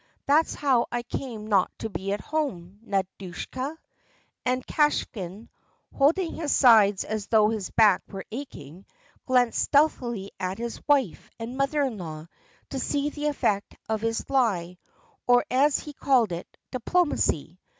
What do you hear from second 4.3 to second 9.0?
And Kvashin, holding his sides as though his back were aching,